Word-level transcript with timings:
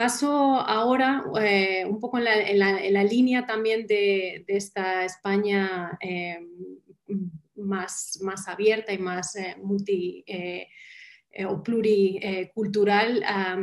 Paso 0.00 0.56
ahora 0.56 1.24
eh, 1.42 1.84
un 1.84 2.00
poco 2.00 2.16
en 2.16 2.58
la, 2.58 3.04
línea 3.04 3.44
también 3.44 3.86
de, 3.86 4.46
esta 4.48 5.04
España 5.04 5.98
eh, 6.00 6.40
más, 7.56 8.18
más 8.22 8.48
abierta 8.48 8.94
y 8.94 8.98
más 8.98 9.36
eh, 9.36 9.56
multi 9.62 10.24
o 11.46 11.62
pluricultural 11.62 13.22
a, 13.26 13.58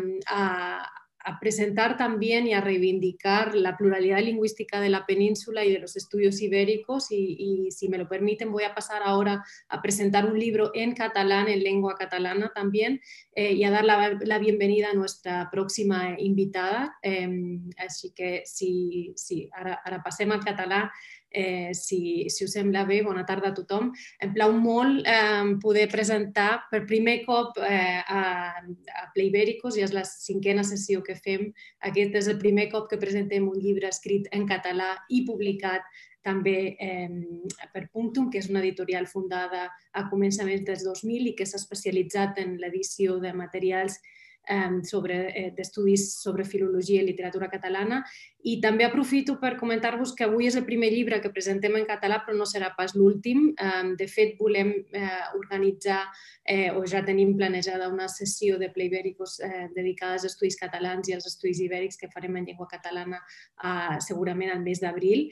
a 1.27 1.41
presentar 1.41 1.97
también 1.97 2.47
y 2.47 2.53
a 2.53 2.61
reivindicar 2.61 3.53
la 3.53 3.75
pluralidad 3.75 4.21
lingüística 4.21 4.79
de 4.79 4.87
la 4.87 5.05
península 5.05 5.65
y 5.65 5.73
de 5.73 5.79
los 5.79 5.97
estudios 5.97 6.41
ibéricos 6.41 7.07
y, 7.11 7.67
si 7.69 7.89
me 7.89 7.97
lo 7.97 8.07
permiten 8.07 8.49
voy 8.49 8.63
a 8.63 8.73
pasar 8.73 9.01
ahora 9.03 9.43
a 9.67 9.81
presentar 9.81 10.25
un 10.25 10.39
libro 10.39 10.71
en 10.73 10.95
catalán, 10.95 11.49
en 11.49 11.63
lengua 11.63 11.95
catalana 11.95 12.53
también 12.55 13.01
eh, 13.35 13.51
y 13.51 13.65
a 13.65 13.71
dar 13.71 13.83
la, 13.83 14.39
bienvenida 14.39 14.91
a 14.91 14.93
nuestra 14.93 15.49
próxima 15.51 16.15
invitada. 16.17 16.97
Em, 17.01 17.69
así 17.77 18.13
que 18.15 18.43
si, 18.45 19.11
si 19.17 19.49
ahora, 19.53 19.81
ahora 19.83 20.01
pasemos 20.01 20.37
al 20.37 20.45
catalán 20.45 20.89
eh, 21.31 21.73
si, 21.73 22.29
si 22.29 22.45
us 22.45 22.53
sembla 22.55 22.85
bé, 22.85 23.01
bona 23.05 23.25
tarda 23.25 23.51
a 23.51 23.55
tothom. 23.55 23.91
Em 24.23 24.33
plau 24.33 24.53
molt 24.55 25.07
eh, 25.07 25.53
poder 25.61 25.87
presentar 25.91 26.67
per 26.71 26.85
primer 26.89 27.19
cop 27.25 27.59
eh, 27.61 28.01
a, 28.01 28.23
a 28.57 29.05
Playbéricos, 29.15 29.77
ja 29.77 29.87
és 29.87 29.95
la 29.95 30.05
cinquena 30.07 30.65
sessió 30.67 31.03
que 31.05 31.17
fem. 31.19 31.49
Aquest 31.89 32.19
és 32.21 32.29
el 32.31 32.41
primer 32.41 32.69
cop 32.73 32.89
que 32.91 33.01
presentem 33.01 33.47
un 33.47 33.57
llibre 33.59 33.91
escrit 33.91 34.29
en 34.31 34.47
català 34.49 34.93
i 35.09 35.23
publicat 35.27 35.85
també 36.27 36.75
eh, 36.83 37.07
per 37.73 37.87
Punctum, 37.93 38.31
que 38.31 38.41
és 38.41 38.49
una 38.51 38.63
editorial 38.63 39.07
fundada 39.07 39.67
a 39.93 40.07
començaments 40.11 40.65
dels 40.67 40.83
2000 40.87 41.31
i 41.31 41.35
que 41.37 41.47
s'ha 41.47 41.59
especialitzat 41.61 42.41
en 42.43 42.57
l'edició 42.61 43.21
de 43.23 43.33
materials 43.35 44.01
sobre, 44.87 45.27
eh, 45.35 45.51
d'estudis 45.51 46.21
sobre 46.21 46.45
filologia 46.45 47.01
i 47.01 47.05
literatura 47.05 47.49
catalana 47.51 47.97
i 48.45 48.59
també 48.61 48.85
aprofito 48.85 49.39
per 49.41 49.55
comentar-vos 49.57 50.13
que 50.15 50.23
avui 50.27 50.45
és 50.47 50.55
el 50.55 50.65
primer 50.65 50.91
llibre 50.93 51.19
que 51.21 51.31
presentem 51.33 51.75
en 51.75 51.85
català 51.89 52.19
però 52.23 52.37
no 52.37 52.45
serà 52.45 52.69
pas 52.77 52.93
l'últim. 52.95 53.55
De 53.97 54.07
fet, 54.07 54.35
volem 54.39 54.73
eh, 54.93 55.09
organitzar 55.35 56.05
eh, 56.45 56.71
o 56.71 56.85
ja 56.87 57.03
tenim 57.05 57.35
planejada 57.37 57.89
una 57.89 58.07
sessió 58.07 58.57
de 58.59 58.69
Playbéricos 58.71 59.39
eh, 59.41 59.67
dedicades 59.75 60.23
als 60.23 60.33
estudis 60.33 60.57
catalans 60.59 61.09
i 61.09 61.13
als 61.17 61.27
estudis 61.27 61.59
ibèrics 61.65 61.97
que 61.97 62.11
farem 62.13 62.37
en 62.37 62.45
llengua 62.47 62.67
catalana 62.71 63.19
eh, 63.19 63.99
segurament 64.05 64.51
al 64.53 64.63
mes 64.63 64.79
d'abril. 64.81 65.31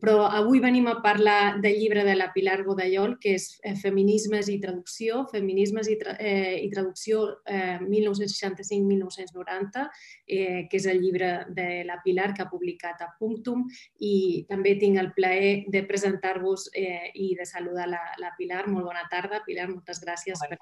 Però 0.00 0.26
avui 0.26 0.60
venim 0.60 0.86
a 0.90 1.02
parlar 1.02 1.60
del 1.62 1.78
llibre 1.78 2.04
de 2.04 2.14
la 2.16 2.32
Pilar 2.34 2.64
Godallol, 2.64 3.18
que 3.20 3.34
és 3.38 3.60
eh, 3.62 3.76
Feminismes 3.78 4.48
i 4.50 4.60
traducció, 4.62 5.26
Feminismes 5.30 5.88
i, 5.92 5.98
eh, 6.18 6.58
i 6.64 6.70
traducció 6.72 7.28
eh, 7.46 7.78
1965-1990, 7.84 9.88
eh, 10.26 10.66
que 10.70 10.76
és 10.80 10.86
el 10.90 11.00
llibre 11.04 11.46
de 11.54 11.84
la 11.86 12.00
Pilar 12.02 12.23
que 12.32 12.44
ha 12.44 12.50
publicat 12.50 13.02
a 13.04 13.10
Punctum 13.18 13.66
i 14.00 14.46
també 14.48 14.76
tinc 14.80 15.00
el 15.02 15.12
plaer 15.16 15.66
de 15.74 15.84
presentar-vos 15.84 16.70
eh, 16.72 17.10
i 17.14 17.34
de 17.36 17.46
saludar 17.48 17.88
la, 17.90 18.00
la 18.22 18.32
Pilar. 18.38 18.64
Molt 18.70 18.88
bona 18.88 19.04
tarda, 19.10 19.42
Pilar, 19.44 19.68
moltes 19.68 20.00
gràcies 20.04 20.40
per, 20.40 20.56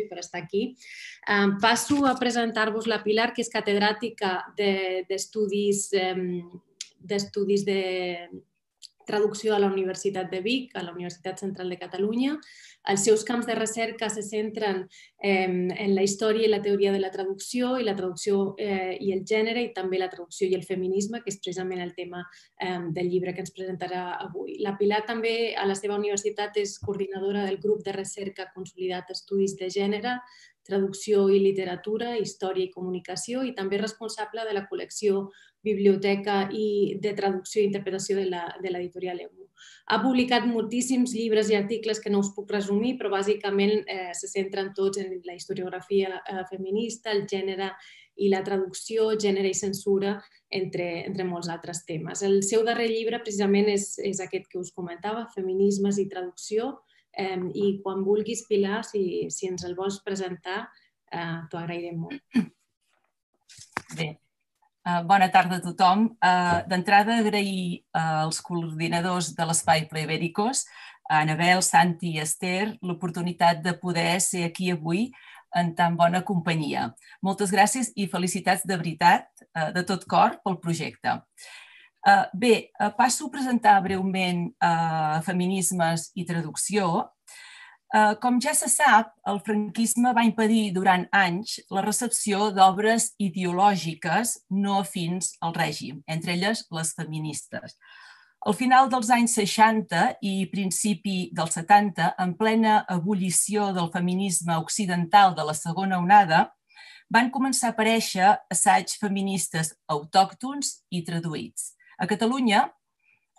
i 0.00 0.06
per 0.08 0.18
estar 0.18 0.40
aquí. 0.42 0.62
Um, 1.28 1.58
passo 1.60 2.02
a 2.08 2.16
presentar-vos 2.18 2.88
la 2.90 3.02
Pilar, 3.04 3.30
que 3.36 3.44
és 3.44 3.52
catedràtica 3.52 4.38
d'estudis 4.58 5.90
de, 5.92 6.06
d'estudis 7.00 7.64
de, 7.68 7.82
traducció 9.10 9.54
a 9.54 9.60
la 9.60 9.68
Universitat 9.68 10.30
de 10.30 10.40
Vic, 10.44 10.74
a 10.78 10.84
la 10.86 10.94
Universitat 10.94 11.42
Central 11.42 11.68
de 11.70 11.78
Catalunya. 11.80 12.36
Els 12.88 13.02
seus 13.04 13.26
camps 13.28 13.44
de 13.44 13.54
recerca 13.58 14.08
se 14.08 14.22
centren 14.24 14.86
eh, 15.20 15.44
en 15.44 15.94
la 15.94 16.04
història 16.06 16.46
i 16.46 16.50
la 16.50 16.62
teoria 16.64 16.94
de 16.94 17.02
la 17.02 17.10
traducció 17.12 17.74
i 17.76 17.84
la 17.84 17.96
traducció 17.98 18.54
eh, 18.56 18.96
i 19.00 19.12
el 19.12 19.26
gènere 19.28 19.66
i 19.66 19.72
també 19.76 20.00
la 20.00 20.08
traducció 20.08 20.48
i 20.48 20.56
el 20.56 20.64
feminisme, 20.64 21.20
que 21.20 21.28
és 21.34 21.40
precisament 21.42 21.82
el 21.84 21.92
tema 21.98 22.22
eh, 22.56 22.78
del 22.96 23.10
llibre 23.12 23.34
que 23.34 23.44
ens 23.44 23.52
presentarà 23.56 24.06
avui. 24.16 24.56
La 24.64 24.76
Pilar 24.78 25.02
també 25.08 25.52
a 25.58 25.66
la 25.68 25.76
seva 25.76 25.98
universitat 26.00 26.56
és 26.62 26.78
coordinadora 26.80 27.44
del 27.44 27.60
grup 27.60 27.84
de 27.84 27.92
recerca 27.98 28.48
consolidat 28.54 29.12
Estudis 29.12 29.58
de 29.60 29.68
Gènere, 29.68 30.16
traducció 30.70 31.26
i 31.28 31.42
literatura, 31.42 32.14
història 32.18 32.68
i 32.68 32.72
comunicació 32.72 33.44
i 33.44 33.52
també 33.58 33.82
responsable 33.82 34.46
de 34.46 34.56
la 34.56 34.66
col·lecció 34.70 35.26
biblioteca 35.66 36.46
i 36.56 36.96
de 37.02 37.12
traducció 37.18 37.60
i 37.60 37.68
interpretació 37.68 38.16
de 38.16 38.70
l'editorial 38.72 39.20
EMU. 39.26 39.50
Ha 39.92 39.98
publicat 40.00 40.46
moltíssims 40.48 41.12
llibres 41.12 41.50
i 41.50 41.56
articles 41.58 42.00
que 42.00 42.12
no 42.12 42.22
us 42.24 42.30
puc 42.36 42.52
resumir, 42.54 42.94
però 42.98 43.10
bàsicament 43.12 43.82
eh, 43.84 44.12
se 44.16 44.30
centren 44.30 44.70
tots 44.76 45.02
en 45.02 45.18
la 45.26 45.36
historiografia 45.36 46.14
eh, 46.20 46.44
feminista, 46.50 47.12
el 47.12 47.26
gènere 47.28 47.72
i 48.20 48.28
la 48.32 48.42
traducció, 48.46 49.10
gènere 49.20 49.50
i 49.50 49.56
censura, 49.56 50.14
entre, 50.60 50.86
entre 51.08 51.26
molts 51.28 51.50
altres 51.52 51.84
temes. 51.88 52.22
El 52.26 52.40
seu 52.46 52.64
darrer 52.66 52.88
llibre 52.90 53.20
precisament 53.24 53.70
és, 53.72 53.92
és 54.04 54.20
aquest 54.20 54.48
que 54.50 54.60
us 54.60 54.72
comentava, 54.76 55.26
Feminismes 55.34 56.00
i 56.00 56.08
traducció, 56.08 56.74
eh, 57.18 57.36
i 57.54 57.80
quan 57.84 58.04
vulguis, 58.06 58.46
Pilar, 58.48 58.82
si, 58.86 59.28
si 59.30 59.50
ens 59.50 59.66
el 59.68 59.76
vols 59.78 60.00
presentar, 60.06 60.64
eh, 61.12 61.36
t'ho 61.50 61.60
agrairem 61.60 62.00
molt. 62.06 62.42
Bé, 63.96 64.14
Uh, 64.80 65.02
bona 65.04 65.28
tarda 65.28 65.58
a 65.58 65.60
tothom. 65.60 66.06
Uh, 66.24 66.62
D'entrada, 66.68 67.18
agrair 67.20 67.82
uh, 67.92 68.22
als 68.24 68.38
coordinadors 68.40 69.34
de 69.36 69.44
l'Espai 69.44 69.84
Pleibèricos, 69.90 70.64
a 71.10 71.18
Anabel, 71.20 71.60
Santi 71.60 72.14
i 72.14 72.22
Esther, 72.22 72.78
l'oportunitat 72.80 73.60
de 73.60 73.74
poder 73.76 74.14
ser 74.24 74.46
aquí 74.46 74.70
avui 74.72 75.10
en 75.52 75.74
tan 75.76 75.98
bona 76.00 76.22
companyia. 76.24 76.86
Moltes 77.20 77.52
gràcies 77.52 77.90
i 77.98 78.06
felicitats 78.08 78.64
de 78.64 78.78
veritat, 78.78 79.26
de 79.74 79.82
tot 79.84 80.06
cor, 80.08 80.38
pel 80.44 80.60
projecte. 80.62 81.16
Uh, 82.00 82.24
bé, 82.32 82.70
uh, 82.80 82.88
passo 82.96 83.26
a 83.26 83.30
presentar 83.30 83.76
breument 83.84 84.46
uh, 84.64 85.20
feminismes 85.26 86.10
i 86.16 86.24
traducció, 86.24 87.10
Eh, 87.90 88.14
com 88.22 88.36
ja 88.38 88.52
se 88.54 88.68
sap, 88.70 89.16
el 89.26 89.40
franquisme 89.42 90.12
va 90.14 90.22
impedir 90.22 90.68
durant 90.76 91.08
anys 91.16 91.56
la 91.74 91.82
recepció 91.82 92.52
d'obres 92.54 93.08
ideològiques 93.18 94.36
no 94.54 94.76
afins 94.78 95.32
al 95.42 95.56
règim, 95.56 95.98
entre 96.06 96.36
elles 96.36 96.62
les 96.70 96.92
feministes. 96.94 97.74
Al 98.46 98.54
final 98.54 98.86
dels 98.92 99.10
anys 99.10 99.34
60 99.40 100.04
i 100.22 100.46
principi 100.52 101.16
dels 101.34 101.58
70, 101.58 102.14
en 102.22 102.36
plena 102.38 102.76
ebullició 102.94 103.72
del 103.74 103.90
feminisme 103.90 104.54
occidental 104.62 105.34
de 105.34 105.50
la 105.50 105.58
segona 105.58 105.98
onada, 105.98 106.46
van 107.10 107.34
començar 107.34 107.72
a 107.72 107.74
aparèixer 107.74 108.30
assaigs 108.54 109.00
feministes 109.02 109.74
autòctons 109.90 110.76
i 110.94 111.02
traduïts. 111.02 111.72
A 112.00 112.06
Catalunya, 112.08 112.62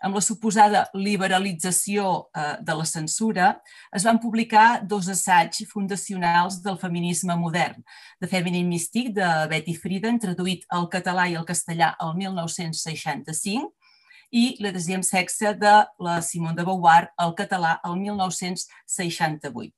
amb 0.06 0.14
la 0.14 0.22
suposada 0.22 0.84
liberalització 0.94 2.04
eh, 2.30 2.56
de 2.62 2.76
la 2.78 2.86
censura, 2.86 3.48
es 3.94 4.06
van 4.06 4.20
publicar 4.22 4.82
dos 4.86 5.08
assaigs 5.10 5.64
fundacionals 5.70 6.60
del 6.62 6.78
feminisme 6.78 7.34
modern, 7.38 7.82
The 8.22 8.30
Feminine 8.30 8.68
Mystic, 8.68 9.10
de 9.18 9.28
Betty 9.50 9.74
Friedan, 9.74 10.20
traduït 10.22 10.62
al 10.70 10.86
català 10.94 11.26
i 11.30 11.34
al 11.38 11.46
castellà 11.48 11.96
el 12.06 12.14
1965, 12.22 13.72
i 14.32 14.56
La 14.64 14.70
deuxième 14.72 15.02
sexe 15.02 15.52
de 15.60 15.72
la 15.98 16.22
Simone 16.22 16.56
de 16.56 16.64
Beauvoir 16.64 17.10
al 17.18 17.34
català 17.34 17.80
el 17.84 17.98
1968. 18.00 19.74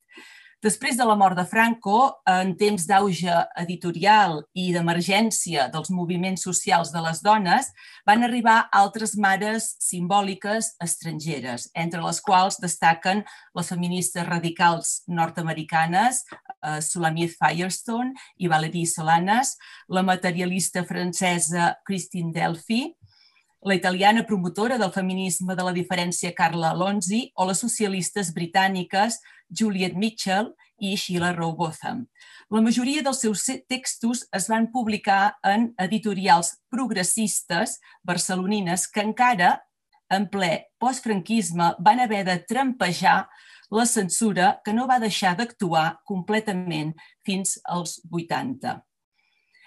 Després 0.64 0.96
de 0.96 1.04
la 1.04 1.14
mort 1.20 1.36
de 1.36 1.42
Franco, 1.44 1.96
en 2.24 2.54
temps 2.56 2.86
d'auge 2.88 3.32
editorial 3.60 4.38
i 4.56 4.70
d'emergència 4.72 5.66
dels 5.74 5.90
moviments 5.92 6.46
socials 6.46 6.88
de 6.94 7.02
les 7.04 7.20
dones, 7.20 7.68
van 8.08 8.24
arribar 8.24 8.70
altres 8.72 9.12
mares 9.20 9.66
simbòliques 9.84 10.70
estrangeres, 10.86 11.68
entre 11.76 12.00
les 12.06 12.22
quals 12.24 12.56
destaquen 12.64 13.20
les 13.52 13.68
feministes 13.74 14.24
radicals 14.24 14.94
nord-americanes 15.04 16.22
eh, 16.32 16.80
Sulamith 16.80 17.36
Firestone 17.36 18.16
i 18.40 18.48
Valérie 18.48 18.88
Solanas, 18.88 19.58
la 19.92 20.00
materialista 20.00 20.80
francesa 20.88 21.74
Christine 21.84 22.32
Delphi, 22.32 22.86
la 23.64 23.74
italiana 23.74 24.26
promotora 24.26 24.76
del 24.76 24.92
feminisme 24.92 25.54
de 25.56 25.64
la 25.64 25.72
diferència 25.72 26.34
Carla 26.36 26.74
Alonzi 26.74 27.30
o 27.40 27.46
les 27.48 27.62
socialistes 27.64 28.34
britàniques 28.36 29.16
Juliet 29.48 29.96
Mitchell 29.96 30.50
i 30.76 30.92
Sheila 31.00 31.32
Rowbotham. 31.32 32.04
La 32.52 32.60
majoria 32.60 33.00
dels 33.02 33.22
seus 33.24 33.46
textos 33.72 34.26
es 34.36 34.50
van 34.52 34.68
publicar 34.74 35.38
en 35.48 35.70
editorials 35.80 36.58
progressistes 36.68 37.78
barcelonines 38.04 38.84
que 38.92 39.00
encara, 39.00 39.56
en 40.12 40.28
ple 40.28 40.68
postfranquisme, 40.78 41.72
van 41.80 42.04
haver 42.04 42.24
de 42.28 42.38
trampejar 42.44 43.22
la 43.72 43.86
censura 43.88 44.58
que 44.64 44.76
no 44.76 44.84
va 44.86 45.00
deixar 45.00 45.38
d'actuar 45.38 46.02
completament 46.04 46.92
fins 47.24 47.56
als 47.64 48.02
80. 48.12 48.82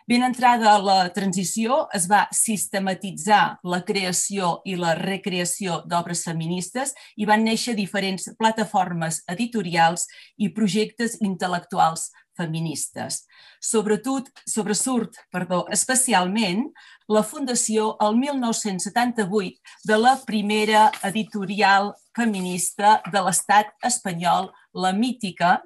Ben 0.08 0.24
entrada 0.24 0.78
la 0.80 1.10
transició, 1.12 1.82
es 1.92 2.06
va 2.08 2.30
sistematitzar 2.32 3.58
la 3.68 3.82
creació 3.84 4.62
i 4.64 4.78
la 4.80 4.94
recreació 4.96 5.82
d'obres 5.84 6.22
feministes 6.24 6.94
i 7.20 7.28
van 7.28 7.44
néixer 7.44 7.76
diferents 7.76 8.30
plataformes 8.40 9.20
editorials 9.28 10.06
i 10.40 10.48
projectes 10.56 11.18
intel·lectuals 11.20 12.08
feministes. 12.40 13.26
Sobretot, 13.60 14.32
sobresurt 14.48 15.20
perdó, 15.34 15.66
especialment 15.76 16.70
la 17.12 17.26
fundació 17.28 17.98
el 18.00 18.16
1978 18.16 19.60
de 19.92 19.98
la 20.00 20.16
primera 20.24 20.88
editorial 21.04 21.92
feminista 22.16 23.02
de 23.12 23.28
l'estat 23.28 23.76
espanyol, 23.84 24.54
la 24.72 24.96
mítica, 24.96 25.58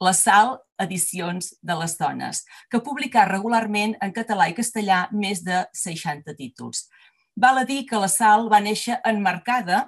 la 0.00 0.16
Sal 0.16 0.56
Edicions 0.82 1.54
de 1.62 1.76
les 1.80 1.96
Dones, 1.98 2.44
que 2.70 2.82
publicà 2.84 3.26
regularment 3.28 3.96
en 4.02 4.12
català 4.16 4.48
i 4.50 4.56
castellà 4.56 5.06
més 5.12 5.42
de 5.46 5.64
60 5.72 6.34
títols. 6.38 6.86
Val 7.36 7.58
a 7.60 7.64
dir 7.68 7.82
que 7.84 7.98
la 8.00 8.08
Sal 8.08 8.46
va 8.48 8.62
néixer 8.64 8.96
enmarcada 9.04 9.82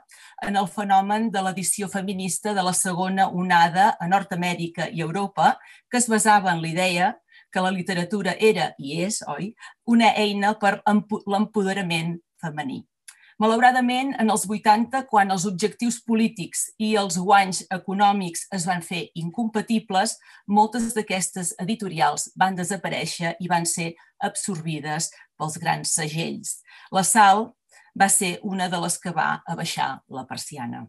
en 0.45 0.59
el 0.61 0.67
fenomen 0.69 1.31
de 1.33 1.41
l'edició 1.47 1.89
feminista 1.89 2.53
de 2.53 2.65
la 2.67 2.75
segona 2.77 3.31
onada 3.33 3.95
a 3.97 4.09
Nord-Amèrica 4.11 4.91
i 4.93 5.01
Europa, 5.01 5.55
que 5.89 5.97
es 5.97 6.11
basava 6.13 6.53
en 6.53 6.61
l'idea 6.61 7.15
que 7.51 7.65
la 7.65 7.73
literatura 7.73 8.37
era 8.39 8.75
i 8.79 9.01
és, 9.07 9.23
oi, 9.33 9.55
una 9.87 10.13
eina 10.13 10.53
per 10.61 10.79
l'empoderament 10.85 12.19
femení. 12.37 12.83
Malauradament, 13.39 14.17
en 14.19 14.33
els 14.35 14.43
80, 14.51 15.05
quan 15.07 15.31
els 15.31 15.45
objectius 15.47 16.01
polítics 16.03 16.65
i 16.83 16.97
els 16.99 17.21
guanys 17.23 17.61
econòmics 17.71 18.49
es 18.57 18.67
van 18.67 18.83
fer 18.83 19.05
incompatibles, 19.15 20.17
moltes 20.51 20.91
d'aquestes 20.97 21.53
editorials 21.63 22.33
van 22.35 22.59
desaparèixer 22.59 23.37
i 23.39 23.47
van 23.47 23.63
ser 23.63 23.93
absorbides 24.19 25.13
pels 25.39 25.59
grans 25.63 25.95
segells. 25.95 26.57
La 26.91 27.07
Sal 27.07 27.53
va 27.95 28.11
ser 28.11 28.41
una 28.43 28.67
de 28.67 28.83
les 28.83 28.99
que 28.99 29.15
va 29.15 29.37
abaixar 29.47 30.01
la 30.11 30.27
persiana. 30.27 30.89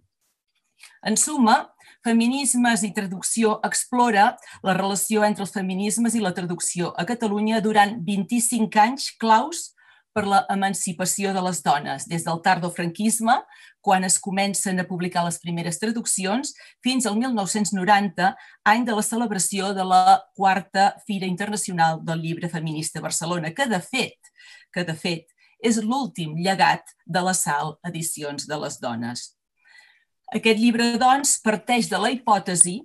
En 1.06 1.22
suma, 1.22 1.68
Feminismes 2.02 2.82
i 2.88 2.94
traducció 2.96 3.58
explora 3.68 4.30
la 4.64 4.74
relació 4.74 5.26
entre 5.28 5.44
els 5.46 5.52
feminismes 5.54 6.16
i 6.16 6.22
la 6.24 6.32
traducció 6.34 6.94
a 6.98 7.06
Catalunya 7.06 7.60
durant 7.62 7.98
25 8.08 8.80
anys 8.80 9.12
claus 9.20 9.74
per 10.14 10.26
la 10.28 10.42
emancipació 10.50 11.34
de 11.36 11.42
les 11.46 11.62
dones, 11.64 12.06
des 12.10 12.26
del 12.26 12.42
tardofranquisme, 12.46 13.36
quan 13.82 14.04
es 14.04 14.18
comencen 14.20 14.82
a 14.82 14.88
publicar 14.88 15.24
les 15.26 15.40
primeres 15.40 15.80
traduccions, 15.80 16.54
fins 16.84 17.06
al 17.06 17.18
1990, 17.20 18.34
any 18.68 18.86
de 18.86 18.98
la 18.98 19.06
celebració 19.06 19.74
de 19.78 19.86
la 19.88 20.20
quarta 20.36 20.92
Fira 21.08 21.30
Internacional 21.30 22.02
del 22.04 22.24
Llibre 22.26 22.50
Feminista 22.50 23.00
a 23.00 23.08
Barcelona, 23.08 23.54
que 23.54 23.68
de 23.70 23.80
fet, 23.80 24.34
que 24.74 24.84
de 24.84 24.96
fet 24.98 25.28
és 25.64 25.80
l'últim 25.84 26.38
llegat 26.40 26.96
de 27.06 27.22
la 27.24 27.36
Sal 27.36 27.76
Edicions 27.88 28.48
de 28.48 28.60
les 28.60 28.80
Dones. 28.80 29.26
Aquest 30.36 30.60
llibre, 30.62 30.94
doncs, 31.02 31.40
parteix 31.42 31.90
de 31.90 31.98
la 31.98 32.12
hipòtesi 32.14 32.80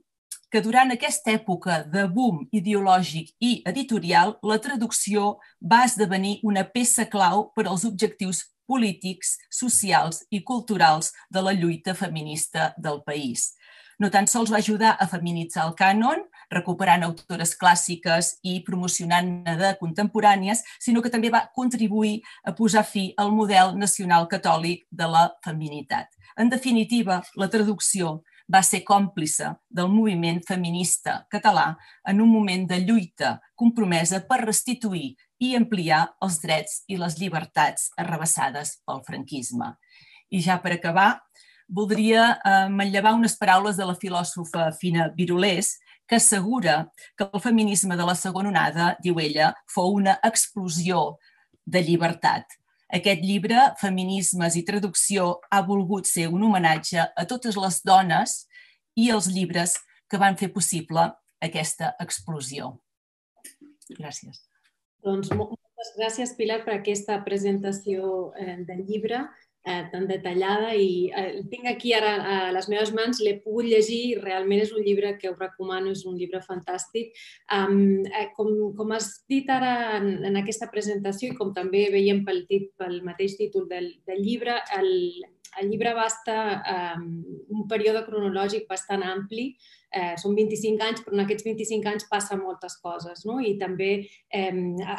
que 0.55 0.61
durant 0.63 0.93
aquesta 0.95 1.33
època 1.35 1.81
de 1.91 2.05
boom 2.07 2.45
ideològic 2.55 3.33
i 3.43 3.57
editorial, 3.67 4.37
la 4.47 4.61
traducció 4.63 5.33
va 5.59 5.81
esdevenir 5.83 6.37
una 6.47 6.63
peça 6.63 7.09
clau 7.11 7.49
per 7.57 7.65
als 7.67 7.83
objectius 7.89 8.45
polítics, 8.71 9.33
socials 9.51 10.21
i 10.31 10.45
culturals 10.47 11.09
de 11.35 11.43
la 11.43 11.57
lluita 11.59 11.91
feminista 11.99 12.69
del 12.79 13.01
país. 13.03 13.57
No 13.99 14.13
tan 14.15 14.29
sols 14.31 14.53
va 14.55 14.61
ajudar 14.63 14.93
a 14.95 15.09
feminitzar 15.11 15.65
el 15.67 15.75
cànon, 15.75 16.23
recuperant 16.55 17.03
autores 17.03 17.57
clàssiques 17.59 18.37
i 18.47 18.61
promocionant-ne 18.63 19.57
de 19.59 19.73
contemporànies, 19.81 20.63
sinó 20.79 21.03
que 21.03 21.11
també 21.11 21.33
va 21.35 21.49
contribuir 21.59 22.21
a 22.47 22.55
posar 22.55 22.85
fi 22.87 23.09
al 23.19 23.35
model 23.35 23.75
nacional 23.75 24.31
catòlic 24.31 24.87
de 24.91 25.11
la 25.17 25.25
feminitat. 25.43 26.15
En 26.39 26.47
definitiva, 26.51 27.25
la 27.35 27.51
traducció 27.51 28.21
va 28.53 28.61
ser 28.63 28.83
còmplice 28.85 29.55
del 29.71 29.89
moviment 29.89 30.41
feminista 30.47 31.23
català 31.33 31.75
en 32.09 32.21
un 32.21 32.29
moment 32.29 32.67
de 32.69 32.81
lluita 32.85 33.39
compromesa 33.55 34.21
per 34.29 34.43
restituir 34.45 35.15
i 35.41 35.55
ampliar 35.57 36.05
els 36.25 36.41
drets 36.43 36.83
i 36.89 36.99
les 37.01 37.17
llibertats 37.21 37.91
arrabassades 38.01 38.79
pel 38.85 39.03
franquisme. 39.07 39.73
I 40.31 40.43
ja 40.45 40.59
per 40.61 40.75
acabar, 40.77 41.23
voldria 41.69 42.35
eh, 42.37 42.69
manllevar 42.69 43.15
unes 43.17 43.37
paraules 43.41 43.77
de 43.81 43.87
la 43.89 43.97
filòsofa 43.97 44.71
Fina 44.81 45.09
Virulés, 45.17 45.79
que 46.07 46.17
assegura 46.17 46.91
que 47.17 47.29
el 47.33 47.41
feminisme 47.41 47.97
de 47.97 48.05
la 48.05 48.15
segona 48.15 48.51
onada, 48.51 48.93
diu 49.01 49.19
ella, 49.21 49.55
fou 49.73 49.95
una 49.97 50.19
explosió 50.23 51.17
de 51.65 51.81
llibertat, 51.81 52.45
aquest 52.95 53.25
llibre, 53.27 53.59
Feminismes 53.81 54.57
i 54.59 54.65
traducció, 54.67 55.41
ha 55.51 55.61
volgut 55.67 56.07
ser 56.07 56.29
un 56.31 56.45
homenatge 56.47 57.03
a 57.03 57.27
totes 57.31 57.59
les 57.59 57.81
dones 57.87 58.45
i 58.95 59.11
els 59.11 59.29
llibres 59.35 59.77
que 60.11 60.21
van 60.21 60.39
fer 60.39 60.53
possible 60.55 61.09
aquesta 61.43 61.95
explosió. 62.01 62.77
Gràcies. 63.99 64.45
Doncs 65.05 65.33
moltes 65.37 65.91
gràcies, 65.99 66.33
Pilar, 66.39 66.63
per 66.65 66.79
aquesta 66.79 67.19
presentació 67.27 68.31
eh, 68.41 68.63
del 68.65 68.85
llibre 68.89 69.25
eh, 69.65 69.85
tan 69.93 70.07
detallada 70.07 70.75
i 70.77 71.11
eh, 71.11 71.43
tinc 71.51 71.69
aquí 71.71 71.95
ara 71.97 72.15
a 72.21 72.39
les 72.55 72.69
meves 72.69 72.93
mans, 72.97 73.21
l'he 73.25 73.39
pogut 73.45 73.67
llegir 73.69 74.01
i 74.11 74.17
realment 74.21 74.63
és 74.65 74.73
un 74.77 74.85
llibre 74.85 75.15
que 75.21 75.31
us 75.33 75.39
recomano, 75.41 75.93
és 75.93 76.05
un 76.09 76.19
llibre 76.21 76.43
fantàstic. 76.45 77.15
Um, 77.53 78.05
eh, 78.05 78.29
com, 78.37 78.51
com 78.77 78.93
has 78.97 79.11
dit 79.31 79.49
ara 79.51 79.99
en, 79.99 80.11
en 80.29 80.41
aquesta 80.41 80.69
presentació 80.73 81.33
i 81.33 81.39
com 81.39 81.55
també 81.57 81.87
veiem 81.95 82.25
pel, 82.27 82.45
tit, 82.51 82.73
pel 82.81 83.01
mateix 83.07 83.39
títol 83.41 83.69
del, 83.71 83.95
del 84.09 84.21
llibre, 84.25 84.59
el, 84.79 84.93
el 85.61 85.71
llibre 85.71 85.95
abasta 85.95 86.37
um, 86.97 87.09
un 87.55 87.65
període 87.71 88.05
cronològic 88.07 88.69
bastant 88.71 89.05
ampli 89.07 89.55
eh, 89.95 90.15
són 90.19 90.35
25 90.35 90.83
anys, 90.83 91.03
però 91.05 91.15
en 91.15 91.23
aquests 91.25 91.47
25 91.47 91.91
anys 91.91 92.07
passen 92.11 92.43
moltes 92.43 92.77
coses, 92.83 93.23
no? 93.29 93.39
I 93.41 93.55
també 93.61 93.91
eh, 94.03 94.51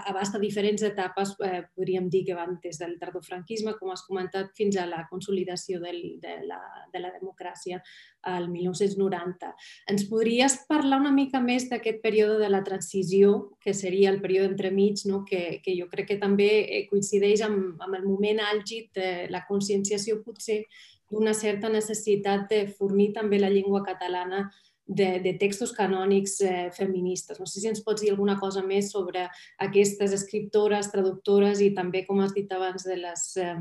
abasta 0.07 0.39
diferents 0.39 0.85
etapes, 0.87 1.35
eh, 1.43 1.63
podríem 1.75 2.07
dir 2.11 2.23
que 2.29 2.37
van 2.37 2.55
des 2.63 2.79
del 2.79 2.95
tardofranquisme, 3.01 3.75
com 3.79 3.91
has 3.91 4.05
comentat, 4.07 4.53
fins 4.57 4.79
a 4.79 4.87
la 4.89 5.03
consolidació 5.09 5.81
del, 5.83 6.01
de, 6.23 6.39
la, 6.47 6.61
de 6.93 7.03
la 7.03 7.11
democràcia 7.17 7.81
al 8.25 8.47
1990. 8.49 9.51
Ens 9.91 10.07
podries 10.09 10.57
parlar 10.69 11.01
una 11.03 11.13
mica 11.13 11.41
més 11.43 11.67
d'aquest 11.69 12.01
període 12.03 12.39
de 12.39 12.49
la 12.49 12.63
transició, 12.63 13.57
que 13.61 13.75
seria 13.75 14.09
el 14.13 14.21
període 14.23 14.53
entremig, 14.53 15.03
no? 15.11 15.23
que, 15.27 15.59
que 15.65 15.75
jo 15.77 15.89
crec 15.91 16.13
que 16.13 16.21
també 16.21 16.49
eh, 16.63 16.83
coincideix 16.89 17.43
amb, 17.45 17.81
amb 17.83 17.99
el 17.99 18.07
moment 18.07 18.41
àlgid 18.47 18.93
de 18.95 19.09
la 19.33 19.43
conscienciació 19.49 20.21
potser 20.23 20.63
d'una 21.11 21.35
certa 21.37 21.69
necessitat 21.69 22.47
de 22.49 22.65
fornir 22.67 23.11
també 23.13 23.37
la 23.37 23.51
llengua 23.53 23.83
catalana 23.85 24.47
de, 24.85 25.19
de 25.19 25.33
textos 25.41 25.73
canònics 25.73 26.39
eh, 26.45 26.71
feministes. 26.75 27.39
No 27.39 27.47
sé 27.49 27.61
si 27.61 27.69
ens 27.69 27.83
pots 27.85 28.03
dir 28.03 28.11
alguna 28.13 28.37
cosa 28.39 28.63
més 28.65 28.91
sobre 28.93 29.27
aquestes 29.61 30.13
escriptores, 30.13 30.91
traductores 30.93 31.61
i 31.61 31.71
també, 31.75 32.05
com 32.05 32.21
has 32.21 32.35
dit 32.35 32.51
abans, 32.53 32.85
de 32.85 32.99
les 33.01 33.23
eh, 33.41 33.55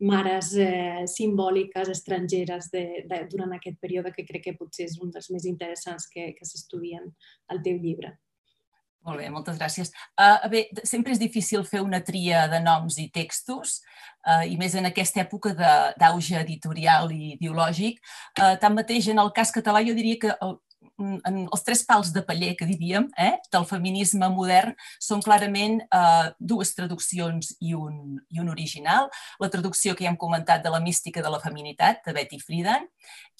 mares 0.00 0.54
eh, 0.56 1.04
simbòliques 1.06 1.92
estrangeres 1.92 2.70
de, 2.72 3.04
de, 3.06 3.22
durant 3.30 3.52
aquest 3.54 3.78
període 3.80 4.14
que 4.16 4.26
crec 4.26 4.48
que 4.48 4.56
potser 4.58 4.88
és 4.88 4.98
un 5.00 5.12
dels 5.14 5.30
més 5.30 5.46
interessants 5.46 6.08
que, 6.10 6.32
que 6.36 6.48
s'estudien 6.48 7.06
al 7.52 7.62
teu 7.62 7.78
llibre. 7.78 8.16
Molt 9.08 9.16
bé, 9.22 9.30
moltes 9.32 9.56
gràcies. 9.56 9.90
Uh, 10.20 10.48
bé, 10.52 10.66
sempre 10.84 11.14
és 11.14 11.20
difícil 11.20 11.64
fer 11.64 11.80
una 11.80 12.02
tria 12.04 12.44
de 12.52 12.58
noms 12.60 12.98
i 13.00 13.06
textos, 13.12 13.78
uh, 14.28 14.44
i 14.44 14.58
més 14.60 14.76
en 14.76 14.90
aquesta 14.90 15.22
època 15.22 15.54
d'auge 15.56 16.36
editorial 16.42 17.08
i 17.14 17.34
ideològic. 17.38 18.02
Uh, 18.36 18.58
tanmateix, 18.60 19.08
en 19.08 19.22
el 19.22 19.32
cas 19.36 19.54
català, 19.56 19.80
jo 19.86 19.96
diria 19.96 20.20
que 20.20 20.34
el, 20.36 20.58
en 21.00 21.38
els 21.46 21.64
tres 21.66 21.82
pals 21.88 22.12
de 22.14 22.22
paller 22.26 22.52
que 22.58 22.68
diríem 22.68 23.08
eh, 23.18 23.34
del 23.52 23.66
feminisme 23.68 24.28
modern 24.32 24.76
són 25.00 25.24
clarament 25.24 25.80
eh, 25.82 26.30
dues 26.38 26.74
traduccions 26.76 27.54
i 27.60 27.74
un, 27.74 28.18
i 28.30 28.40
un 28.42 28.52
original. 28.52 29.10
La 29.40 29.50
traducció 29.52 29.96
que 29.96 30.06
ja 30.06 30.12
hem 30.12 30.20
comentat 30.20 30.64
de 30.64 30.72
la 30.72 30.82
mística 30.84 31.22
de 31.24 31.32
la 31.32 31.40
feminitat, 31.42 32.04
de 32.06 32.16
Betty 32.16 32.40
Friedan, 32.42 32.86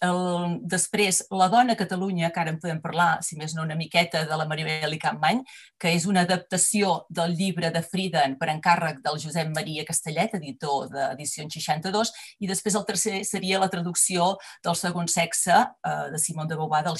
el, 0.00 0.60
després, 0.64 1.22
La 1.30 1.48
dona 1.52 1.74
a 1.74 1.78
Catalunya, 1.78 2.30
que 2.32 2.40
ara 2.40 2.52
en 2.54 2.58
podem 2.60 2.80
parlar, 2.80 3.20
si 3.24 3.36
més 3.36 3.52
no 3.54 3.62
una 3.66 3.76
miqueta, 3.76 4.24
de 4.28 4.38
la 4.38 4.46
Maribel 4.48 4.96
i 4.96 5.00
Campmany, 5.00 5.42
que 5.80 5.92
és 5.92 6.06
una 6.08 6.24
adaptació 6.26 7.04
del 7.12 7.34
llibre 7.36 7.70
de 7.74 7.82
Friedan 7.84 8.36
per 8.40 8.48
encàrrec 8.52 9.02
del 9.04 9.20
Josep 9.20 9.52
Maria 9.54 9.84
Castellet, 9.88 10.34
editor 10.40 10.88
d'edició 10.92 11.44
62, 11.50 12.12
i 12.40 12.48
després 12.48 12.76
el 12.78 12.86
tercer 12.88 13.22
seria 13.28 13.60
la 13.60 13.70
traducció 13.72 14.32
del 14.64 14.76
segon 14.78 15.08
sexe 15.08 15.56
eh, 15.56 16.06
de 16.12 16.18
Simone 16.22 16.48
de 16.48 16.56
Beauvoir 16.56 16.82
del 16.86 16.98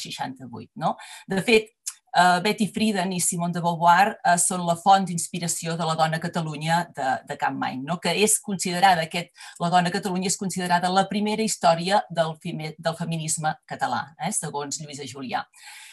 68. 0.51 0.71
No? 0.77 0.97
De 1.31 1.43
fet, 1.47 1.71
Uh, 2.11 2.41
Betty 2.43 2.67
Friedan 2.67 3.13
i 3.15 3.21
Simone 3.23 3.55
de 3.55 3.61
Beauvoir 3.63 4.17
uh, 4.27 4.33
són 4.35 4.65
la 4.67 4.75
font 4.75 5.05
d'inspiració 5.07 5.77
de 5.79 5.87
la 5.87 5.95
dona 5.95 6.19
Catalunya 6.19 6.81
de, 6.97 7.13
de 7.29 7.37
Campmany, 7.39 7.85
no? 7.87 8.01
que 8.03 8.11
és 8.19 8.35
considerada, 8.43 9.05
aquest, 9.07 9.31
la 9.63 9.71
dona 9.71 9.93
Catalunya 9.95 10.27
és 10.27 10.39
considerada 10.41 10.91
la 10.91 11.05
primera 11.07 11.47
història 11.47 12.01
del, 12.11 12.35
fime, 12.43 12.73
del 12.83 12.97
feminisme 12.99 13.55
català, 13.63 14.09
eh, 14.19 14.33
segons 14.35 14.83
Lluïsa 14.83 15.07
Julià. 15.07 15.45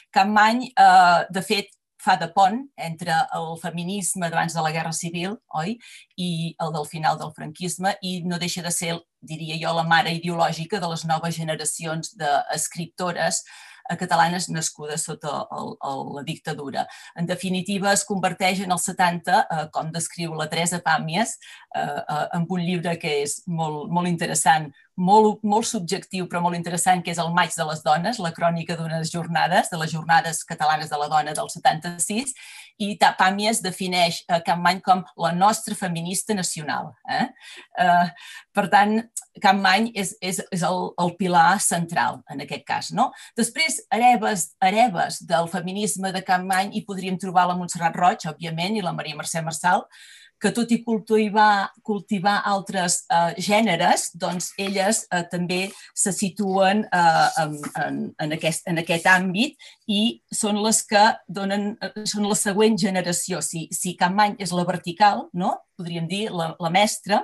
Campmany, 0.10 0.72
uh, 0.74 1.28
de 1.30 1.46
fet, 1.46 1.70
fa 2.02 2.16
de 2.18 2.32
pont 2.34 2.64
entre 2.82 3.14
el 3.38 3.54
feminisme 3.62 4.30
d'abans 4.30 4.58
de 4.58 4.66
la 4.66 4.74
Guerra 4.74 4.94
Civil, 4.98 5.38
oi, 5.62 5.78
i 6.18 6.32
el 6.64 6.74
del 6.74 6.90
final 6.90 7.18
del 7.22 7.34
franquisme, 7.38 7.94
i 8.02 8.22
no 8.26 8.42
deixa 8.42 8.66
de 8.66 8.74
ser, 8.74 8.96
diria 9.22 9.58
jo, 9.62 9.74
la 9.78 9.86
mare 9.86 10.14
ideològica 10.18 10.82
de 10.82 10.92
les 10.94 11.06
noves 11.10 11.38
generacions 11.38 12.14
d'escriptores 12.18 13.44
catalanes 13.96 14.50
nascudes 14.50 15.06
sota 15.08 15.46
el, 15.56 15.74
el, 15.90 16.04
la 16.18 16.24
dictadura. 16.28 16.88
En 17.16 17.26
definitiva, 17.30 17.94
es 17.94 18.04
converteix 18.06 18.64
en 18.66 18.76
els 18.76 18.88
70, 18.90 19.40
eh, 19.40 19.68
com 19.72 19.92
descriu 19.94 20.36
la 20.36 20.50
Teresa 20.52 20.82
Pàmies, 20.84 21.38
eh, 21.76 21.82
eh, 21.82 22.26
amb 22.40 22.52
un 22.52 22.66
llibre 22.66 22.98
que 23.00 23.22
és 23.24 23.40
molt, 23.48 23.88
molt 23.94 24.12
interessant, 24.12 24.72
molt, 24.98 25.44
molt 25.46 25.68
subjectiu 25.70 26.26
però 26.28 26.42
molt 26.42 26.58
interessant, 26.58 27.04
que 27.06 27.14
és 27.14 27.22
el 27.22 27.34
Maig 27.36 27.54
de 27.56 27.66
les 27.70 27.84
Dones, 27.86 28.20
la 28.24 28.34
crònica 28.34 28.78
d'unes 28.78 29.12
jornades, 29.14 29.70
de 29.70 29.78
les 29.78 29.92
jornades 29.94 30.44
catalanes 30.48 30.90
de 30.90 30.98
la 30.98 31.10
dona 31.12 31.36
del 31.38 31.52
76, 31.54 32.34
i 32.82 32.92
Pàmies 33.18 33.62
defineix 33.66 34.20
eh, 34.28 34.42
Campmany 34.46 34.82
com 34.86 35.04
la 35.18 35.32
nostra 35.34 35.76
feminista 35.76 36.36
nacional. 36.38 36.92
Eh? 37.10 37.26
Eh, 37.82 38.10
per 38.54 38.68
tant, 38.74 39.00
Campmany 39.42 39.92
és, 39.98 40.14
és, 40.22 40.42
és 40.54 40.66
el, 40.66 40.92
el 41.02 41.16
pilar 41.18 41.60
central 41.64 42.22
en 42.34 42.46
aquest 42.46 42.66
cas. 42.68 42.92
No? 42.94 43.10
Després, 43.38 43.82
hereves, 43.94 44.52
hereves 44.62 45.22
del 45.30 45.50
feminisme 45.54 46.14
de 46.14 46.24
Campmany 46.26 46.74
hi 46.74 46.86
podríem 46.86 47.18
trobar 47.22 47.48
la 47.50 47.58
Montserrat 47.58 47.98
Roig, 47.98 48.30
òbviament, 48.30 48.78
i 48.78 48.86
la 48.86 48.96
Maria 48.98 49.18
Mercè 49.18 49.42
Marçal, 49.46 49.86
que 50.42 50.52
tot 50.54 50.72
i 50.72 50.80
cultivar, 50.86 51.70
cultivar 51.86 52.38
altres 52.46 53.00
eh, 53.10 53.34
gèneres, 53.42 54.12
doncs 54.14 54.52
elles 54.62 55.04
eh, 55.10 55.24
també 55.32 55.60
se 55.98 56.14
situen 56.14 56.84
eh, 56.86 57.44
en, 57.44 58.00
en, 58.22 58.36
aquest, 58.38 58.68
en 58.70 58.82
aquest 58.84 59.10
àmbit 59.10 59.58
i 59.90 60.02
són 60.32 60.62
les 60.64 60.84
que 60.88 61.06
donen, 61.28 61.72
eh, 61.82 62.06
són 62.06 62.30
la 62.30 62.38
següent 62.38 62.78
generació. 62.78 63.42
Si, 63.42 63.66
si 63.74 63.96
Campmany 63.98 64.38
és 64.44 64.54
la 64.54 64.68
vertical, 64.68 65.28
no? 65.34 65.56
podríem 65.78 66.10
dir 66.10 66.28
la, 66.34 66.52
la 66.62 66.74
mestra, 66.74 67.24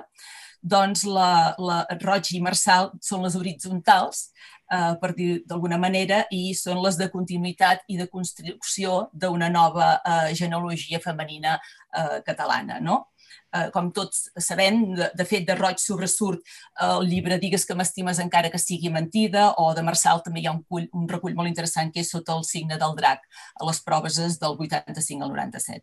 doncs 0.64 1.04
la, 1.04 1.54
la 1.60 1.82
Roig 2.00 2.30
i 2.32 2.40
Marçal 2.42 2.90
són 3.04 3.26
les 3.26 3.36
horitzontals, 3.36 4.30
eh, 4.70 4.94
per 5.00 5.12
dir 5.14 5.42
d'alguna 5.46 5.78
manera, 5.78 6.24
i 6.30 6.54
són 6.54 6.82
les 6.84 6.98
de 7.00 7.08
continuïtat 7.12 7.84
i 7.88 7.98
de 8.00 8.08
construcció 8.10 9.08
d'una 9.12 9.50
nova 9.52 9.94
eh, 10.00 10.34
genealogia 10.34 11.00
femenina 11.04 11.58
eh, 11.58 12.20
catalana. 12.26 12.80
No? 12.80 13.04
Eh, 13.54 13.70
com 13.74 13.90
tots 13.94 14.28
sabem, 14.38 14.82
de, 14.94 15.08
de 15.14 15.26
fet, 15.28 15.46
de 15.46 15.56
Roig 15.58 15.78
sobresurt 15.80 16.42
el 16.84 17.06
llibre 17.08 17.38
Digues 17.42 17.64
que 17.66 17.76
m'estimes 17.78 18.20
encara 18.22 18.50
que 18.50 18.60
sigui 18.60 18.90
mentida, 18.92 19.50
o 19.60 19.70
de 19.76 19.84
Marçal 19.86 20.22
també 20.24 20.42
hi 20.42 20.48
ha 20.48 20.54
un, 20.54 20.62
cull, 20.68 20.88
un 20.96 21.08
recull 21.10 21.36
molt 21.38 21.50
interessant 21.50 21.92
que 21.94 22.02
és 22.02 22.10
Sota 22.10 22.34
el 22.36 22.44
signe 22.46 22.78
del 22.80 22.96
drac, 22.98 23.24
a 23.60 23.68
les 23.68 23.80
proves 23.84 24.18
del 24.40 24.58
85 24.58 25.24
al 25.24 25.32
97. 25.32 25.82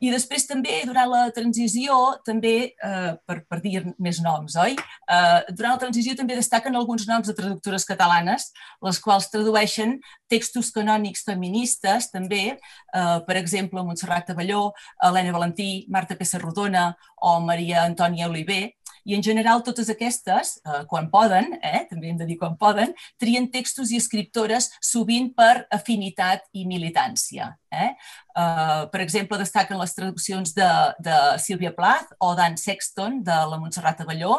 I 0.00 0.12
després 0.14 0.46
també, 0.48 0.80
durant 0.88 1.10
la 1.10 1.22
transició, 1.36 1.98
també, 2.26 2.54
eh, 2.72 3.12
per, 3.26 3.40
per 3.48 3.60
dir 3.64 3.84
més 3.98 4.20
noms, 4.24 4.56
oi? 4.60 4.76
Eh, 4.76 5.40
durant 5.52 5.74
la 5.74 5.82
transició 5.82 6.16
també 6.18 6.38
destaquen 6.38 6.76
alguns 6.76 7.06
noms 7.08 7.28
de 7.28 7.36
traductores 7.36 7.86
catalanes, 7.88 8.50
les 8.86 9.00
quals 9.02 9.30
tradueixen 9.32 9.98
textos 10.30 10.70
canònics 10.74 11.24
feministes, 11.26 12.10
també, 12.12 12.56
eh, 12.56 13.18
per 13.26 13.36
exemple, 13.40 13.84
Montserrat 13.84 14.30
Avelló, 14.32 14.70
Helena 15.02 15.34
Valentí, 15.36 15.86
Marta 15.88 16.16
Pessarrodona 16.16 16.89
o 17.20 17.38
Maria 17.40 17.84
Antònia 17.84 18.28
Oliver, 18.28 18.70
i 19.04 19.14
en 19.16 19.22
general 19.22 19.62
totes 19.64 19.88
aquestes, 19.92 20.60
eh, 20.64 20.82
quan 20.88 21.08
poden, 21.10 21.58
eh, 21.62 21.86
també 21.90 22.10
hem 22.10 22.16
de 22.16 22.26
dir 22.26 22.36
quan 22.38 22.56
poden, 22.56 22.94
trien 23.18 23.50
textos 23.50 23.90
i 23.90 23.96
escriptores 23.96 24.70
sovint 24.80 25.34
per 25.34 25.66
afinitat 25.70 26.44
i 26.52 26.66
militància. 26.66 27.56
Eh? 27.70 27.94
Eh, 28.36 28.86
per 28.92 29.00
exemple, 29.00 29.38
destaquen 29.38 29.78
les 29.78 29.94
traduccions 29.94 30.54
de, 30.54 30.70
de 31.00 31.16
Sílvia 31.38 31.72
Plath 31.72 32.12
o 32.20 32.34
d'Anne 32.34 32.58
Sexton, 32.58 33.22
de 33.22 33.38
la 33.52 33.58
Montserrat 33.58 34.00
Avelló, 34.00 34.36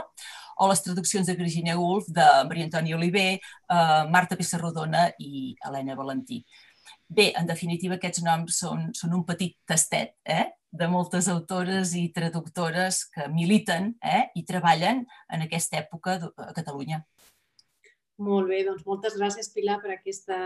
o 0.62 0.68
les 0.70 0.82
traduccions 0.84 1.26
de 1.26 1.36
Virginia 1.36 1.78
Woolf, 1.80 2.06
de 2.08 2.26
Maria 2.48 2.68
Antònia 2.70 2.96
Oliver, 2.96 3.40
eh, 3.40 4.04
Marta 4.10 4.38
Pissarrodona 4.38 5.10
i 5.18 5.56
Helena 5.66 5.96
Valentí. 5.96 6.44
Bé, 7.12 7.34
en 7.36 7.48
definitiva, 7.48 7.98
aquests 7.98 8.22
noms 8.24 8.58
són, 8.62 8.86
són 8.96 9.16
un 9.18 9.24
petit 9.28 9.58
tastet 9.68 10.14
eh? 10.24 10.46
de 10.72 10.88
moltes 10.88 11.28
autores 11.28 11.92
i 12.00 12.06
traductores 12.16 13.02
que 13.12 13.26
militen 13.34 13.90
eh, 14.00 14.30
i 14.40 14.46
treballen 14.48 15.02
en 15.28 15.44
aquesta 15.44 15.82
època 15.82 16.16
a 16.24 16.54
Catalunya. 16.56 17.02
Molt 18.22 18.48
bé, 18.48 18.62
doncs 18.64 18.86
moltes 18.88 19.18
gràcies, 19.20 19.50
Pilar, 19.52 19.80
per 19.82 19.96
aquesta, 19.96 20.38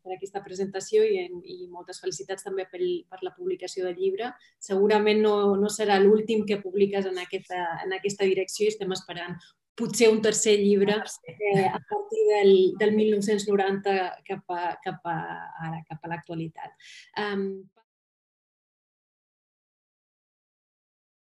per 0.00 0.14
aquesta 0.14 0.40
presentació 0.40 1.02
i, 1.04 1.18
en, 1.26 1.42
i 1.44 1.68
moltes 1.68 2.00
felicitats 2.00 2.46
també 2.46 2.64
per, 2.70 2.80
per 3.10 3.20
la 3.26 3.34
publicació 3.36 3.84
del 3.88 3.98
llibre. 3.98 4.30
Segurament 4.62 5.20
no, 5.20 5.34
no 5.60 5.72
serà 5.76 5.98
l'últim 6.00 6.46
que 6.48 6.62
publiques 6.62 7.10
en 7.10 7.20
aquesta, 7.20 7.60
en 7.84 7.92
aquesta 7.98 8.24
direcció 8.30 8.64
i 8.64 8.72
estem 8.72 8.96
esperant 8.96 9.36
potser 9.74 10.08
un 10.12 10.20
tercer 10.22 10.56
llibre 10.60 10.96
eh, 11.26 11.66
a 11.66 11.78
partir 11.78 12.24
del, 12.30 12.52
del 12.78 12.94
1990 12.94 13.94
cap 14.26 14.54
a, 14.54 14.74
cap 14.84 15.06
a, 15.10 15.18
ara, 15.66 15.80
cap 15.88 16.04
a 16.04 16.12
l'actualitat. 16.12 16.74
Um, 17.18 17.48